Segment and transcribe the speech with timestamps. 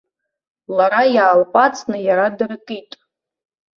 [0.75, 2.91] Лара иаалҟәаҵны иара дыркит.